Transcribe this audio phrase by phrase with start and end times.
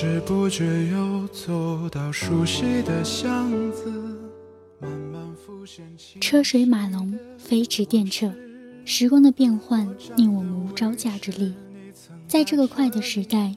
[0.00, 3.90] 知不觉又走到熟悉的巷子，
[4.78, 8.32] 慢慢浮现起车水马龙，飞驰电掣，
[8.84, 11.52] 时光的变换令我们无招架之力。
[12.28, 13.56] 在这个快的时代，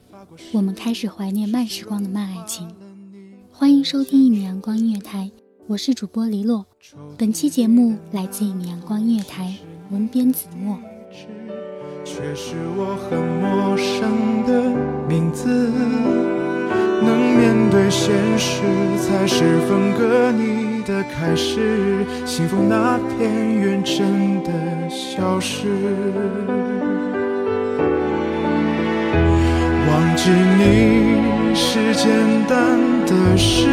[0.50, 2.68] 我们开始怀念慢时光的慢爱情。
[3.52, 5.30] 欢迎收听一米阳光音乐台，
[5.68, 6.66] 我是主播黎洛。
[7.16, 9.56] 本期节目来自一米阳光音乐台，
[9.92, 10.76] 文编子墨。
[12.04, 14.52] 却是我很陌生的
[15.08, 15.70] 名字。
[17.04, 18.62] 能面对现实，
[18.98, 22.06] 才是分割你的开始。
[22.24, 24.50] 幸福那片远真的
[24.88, 25.66] 消失。
[29.88, 32.08] 忘记你是简
[32.48, 33.66] 单的事，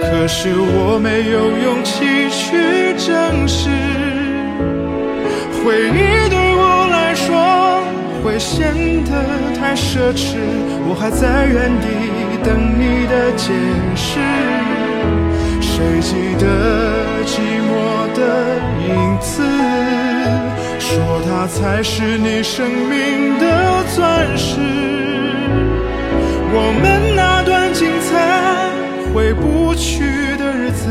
[0.00, 3.68] 可是我没有勇气去正视。
[5.62, 6.36] 回忆的
[8.34, 8.74] 会显
[9.04, 9.12] 得
[9.54, 10.34] 太奢侈，
[10.88, 11.86] 我还在原地
[12.42, 13.54] 等你的解
[13.94, 14.18] 释。
[15.60, 16.44] 谁记得
[17.24, 18.58] 寂寞的
[18.88, 18.90] 影
[19.20, 19.40] 子？
[20.80, 24.58] 说它才是你生命的钻石。
[26.56, 28.10] 我们那段精彩
[29.14, 30.02] 回不去
[30.38, 30.90] 的日子，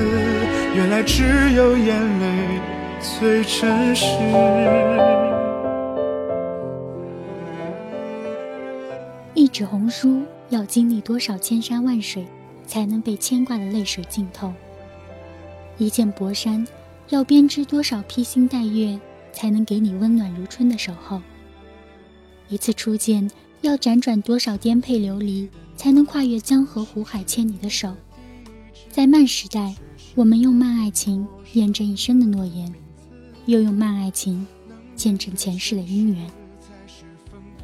[0.73, 2.25] 原来只有眼泪
[3.01, 4.05] 最真实。
[9.35, 12.27] 一纸红书要经历多少千山万水，
[12.67, 14.53] 才能被牵挂的泪水浸透？
[15.79, 16.65] 一件薄衫
[17.09, 18.99] 要编织多少披星戴月，
[19.31, 21.19] 才能给你温暖如春的守候？
[22.47, 23.29] 一次初见
[23.61, 27.95] 要辗转多少颠沛流离，才能跨越江河湖海牵你的手？
[28.91, 29.73] 在慢时代，
[30.13, 32.71] 我们用慢爱情验证一生的诺言，
[33.47, 34.45] 又用慢爱情
[34.95, 36.29] 见证前世的姻缘。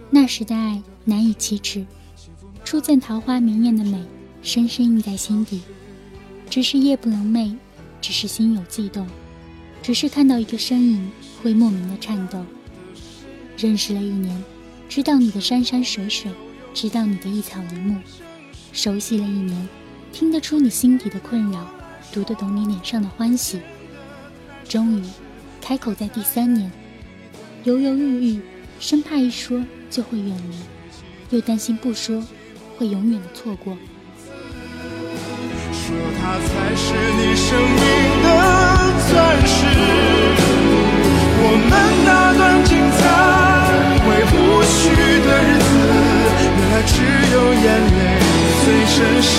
[0.09, 1.83] 那时的爱难以启齿，
[2.63, 3.99] 初见桃花明艳的美，
[4.43, 5.61] 深深印在心底。
[6.51, 7.55] 只是夜不能寐，
[7.99, 9.07] 只是心有悸动，
[9.81, 11.11] 只是看到一个身影
[11.41, 12.45] 会莫名的颤抖。
[13.57, 14.43] 认识了一年，
[14.87, 16.31] 知道你的山山水水，
[16.73, 17.97] 知道你的一草一木，
[18.71, 19.67] 熟悉了一年，
[20.13, 21.67] 听得出你心底的困扰，
[22.13, 23.59] 读得懂你脸上的欢喜。
[24.67, 25.03] 终于，
[25.59, 26.71] 开口在第三年，
[27.63, 28.41] 犹犹豫豫，
[28.79, 30.55] 生怕一说就会远离，
[31.31, 32.23] 又担心不说
[32.77, 33.77] 会永远的错过。
[35.71, 37.81] 说它才是你生命
[38.23, 38.27] 的
[39.09, 39.13] 钻
[39.45, 39.57] 石。
[41.41, 41.71] 我们
[42.05, 42.99] 那段精彩
[44.05, 44.33] 回不
[44.63, 44.79] 去
[45.25, 45.69] 的日子，
[46.43, 46.91] 原来只
[47.33, 47.65] 有眼
[47.95, 47.97] 泪
[48.63, 48.65] 最
[48.95, 49.29] 真实。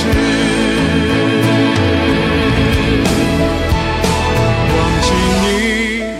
[4.76, 5.08] 忘记
[5.42, 5.48] 你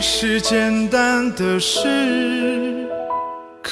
[0.00, 0.11] 是
[0.41, 1.79] 简单的事。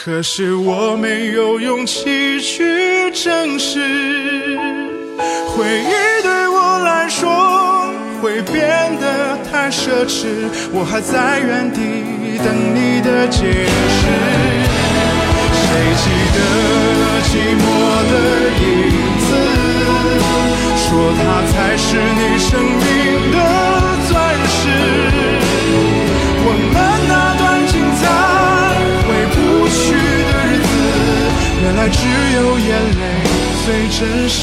[0.04, 3.80] 可是我没有勇气去证实，
[5.48, 7.92] 回忆对我来说
[8.22, 11.80] 会变得太奢侈，我还在原地
[12.38, 14.06] 等你的解释。
[15.60, 15.66] 谁
[15.98, 16.38] 记得
[17.26, 17.62] 寂寞
[31.90, 32.06] 只
[32.37, 32.69] 有眼
[32.99, 33.00] 泪
[33.64, 34.38] 最真实。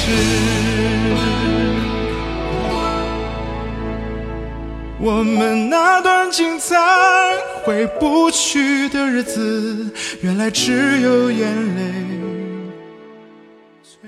[4.97, 6.75] 我们那段精彩
[7.63, 11.93] 回不去的日子，原来只有眼泪。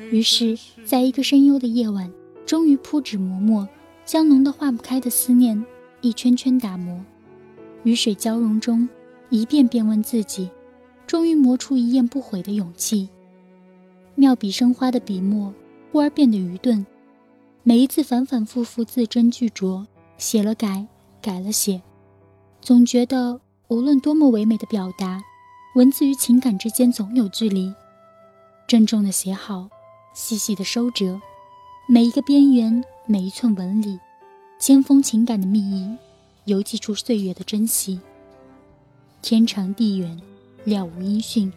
[0.10, 2.10] 于是，在一个深幽的夜晚，
[2.46, 3.68] 终于铺纸磨墨，
[4.06, 5.64] 将浓得化不开的思念
[6.02, 7.00] 一圈圈打磨。
[7.84, 8.88] 雨水交融中，
[9.30, 10.50] 一遍遍问自己，
[11.06, 13.10] 终于磨出一页不悔的勇气。
[14.20, 15.54] 妙笔生花的笔墨，
[15.92, 16.84] 忽而变得愚钝。
[17.62, 19.86] 每一次反反复复，字斟句酌。
[20.18, 20.88] 写了改，
[21.22, 21.80] 改了写，
[22.60, 25.22] 总觉得无论多么唯美的表达，
[25.76, 27.72] 文字与情感之间总有距离。
[28.68, 29.70] 郑重的写好，
[30.16, 31.22] 细细的收折，
[31.88, 34.00] 每一个边缘，每一寸纹理，
[34.60, 35.96] 千封情感的密意，
[36.46, 38.02] 犹记出岁月的珍惜。
[39.22, 40.20] 天长地远，
[40.64, 41.54] 了无音讯，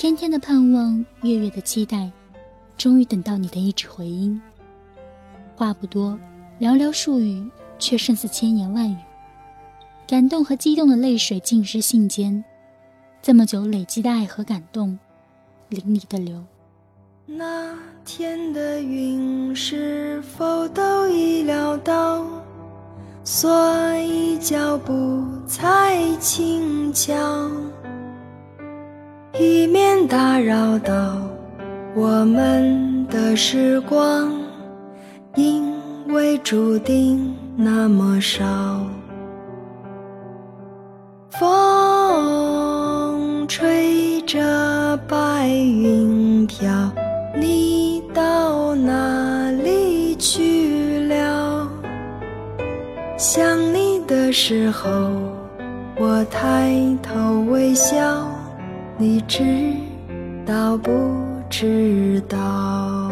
[0.00, 2.10] 天天的盼望，月月的期待，
[2.78, 4.40] 终于等到你的一纸回音。
[5.54, 6.18] 话不多，
[6.58, 7.46] 寥寥数语。
[7.78, 8.96] 却胜似千言万语，
[10.06, 12.42] 感动和激动的泪水浸湿信笺，
[13.20, 14.98] 这么久累积的爱和感动，
[15.68, 16.42] 淋漓的流。
[17.26, 17.74] 那
[18.04, 22.26] 天的云是否都已料到，
[23.22, 27.14] 所以脚步才轻巧，
[29.42, 31.16] 以免打扰到
[31.96, 34.30] 我们的时光，
[35.34, 35.64] 因
[36.08, 37.34] 为注定。
[37.56, 38.44] 那么少，
[41.30, 41.48] 风
[43.48, 46.70] 吹着白云飘，
[47.34, 51.66] 你到哪里去了？
[53.16, 54.88] 想你的时候，
[55.98, 58.29] 我抬头微笑，
[59.00, 59.42] 你知
[60.44, 60.92] 道不
[61.48, 63.10] 知道？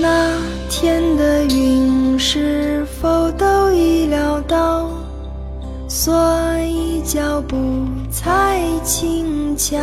[0.00, 0.40] 那
[0.70, 4.88] 天的云是否都已料到，
[5.86, 6.14] 所
[6.60, 7.56] 以脚步
[8.10, 9.78] 才轻巧，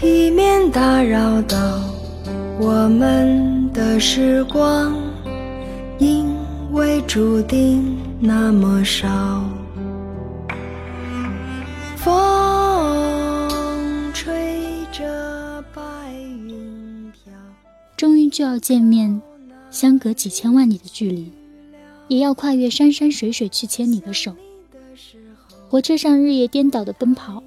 [0.00, 1.82] 以免打扰到
[2.60, 4.94] 我们的时光，
[5.98, 6.32] 因
[6.70, 9.42] 为注定那么少。
[11.96, 13.00] 风
[14.14, 14.32] 吹
[14.92, 15.82] 着白
[16.46, 17.32] 云飘，
[17.96, 19.20] 终于就要见面，
[19.68, 21.32] 相隔几千万里的距离，
[22.06, 24.36] 也要跨越山山水水去牵你的手。
[25.68, 27.42] 火车上日夜颠倒的奔跑，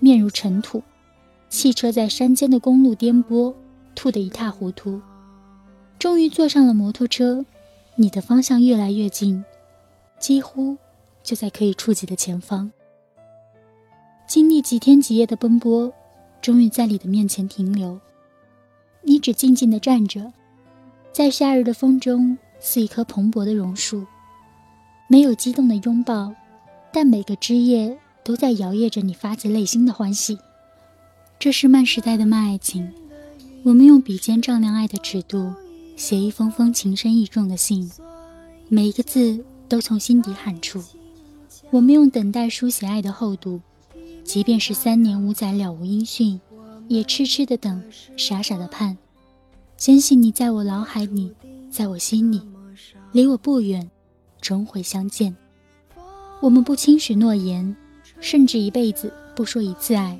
[0.00, 0.80] 面如尘土；
[1.48, 3.54] 汽车在山间的公路颠簸，
[3.94, 5.00] 吐得一塌糊涂。
[5.98, 7.44] 终于坐上了摩托车，
[7.96, 9.44] 你的方向越来越近，
[10.18, 10.76] 几乎
[11.22, 12.70] 就在可以触及的前方。
[14.26, 15.92] 经历几天几夜的奔波，
[16.42, 17.98] 终于在你的面前停留。
[19.02, 20.32] 你只静静地站着，
[21.12, 24.06] 在夏日的风中，似一棵蓬勃的榕树，
[25.08, 26.34] 没有激动的拥抱，
[26.92, 30.38] 但每个枝叶都在摇曳着你发自内心的欢喜。
[31.40, 32.90] 这是慢时代的慢爱情，
[33.62, 35.52] 我们用笔尖丈量爱的尺度，
[35.94, 37.88] 写一封封情深意重的信，
[38.68, 40.82] 每一个字都从心底喊出。
[41.70, 43.60] 我们用等待书写爱的厚度，
[44.24, 46.40] 即便是三年五载了无音讯。
[46.88, 47.82] 也痴痴的等，
[48.16, 48.96] 傻傻的盼，
[49.76, 51.34] 坚信你在我脑海里，
[51.70, 52.40] 在我心里，
[53.12, 53.90] 离我不远，
[54.40, 55.36] 终会相见。
[56.40, 57.76] 我们不轻许诺言，
[58.20, 60.18] 甚至一辈子不说一次爱，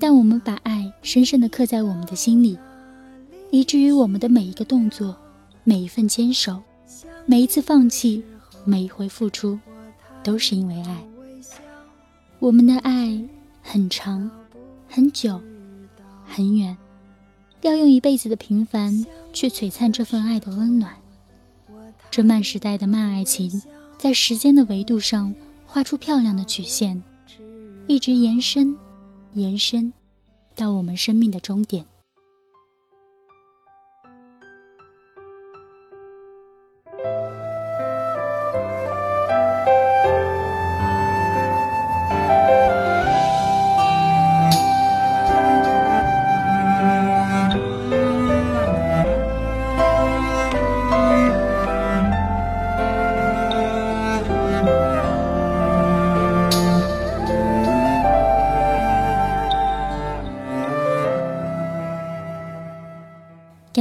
[0.00, 2.58] 但我们把爱深深的刻在我们的心里，
[3.50, 5.14] 以至于我们的每一个动作，
[5.62, 6.60] 每一份坚守，
[7.26, 8.24] 每一次放弃，
[8.64, 9.58] 每一回付出，
[10.24, 11.04] 都是因为爱。
[12.38, 13.22] 我们的爱
[13.62, 14.28] 很长，
[14.88, 15.40] 很久。
[16.32, 16.76] 很远，
[17.62, 20.94] 要用一辈子的平凡去璀璨这份爱的温暖。
[22.08, 23.60] 这慢时代的慢爱情，
[23.98, 25.34] 在时间的维度上
[25.66, 27.02] 画出漂亮的曲线，
[27.88, 28.76] 一直延伸，
[29.34, 29.92] 延伸，
[30.54, 31.86] 到我们生命的终点。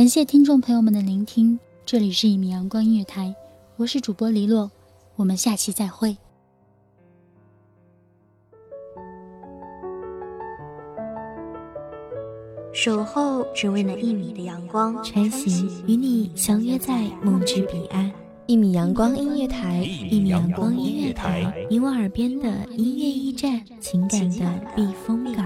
[0.10, 3.32] 感谢听众朋友们的聆听，这里是一米阳光音乐台，
[3.76, 4.72] 我是主播黎洛，
[5.16, 6.18] 我们下期再会。
[12.74, 18.12] 守候只为那一米的阳光，穿行与你相约在梦之彼岸。
[18.48, 25.46] 一米阳光音乐台，一米阳光音乐台，你我耳边的音乐驿站，情感的避风港。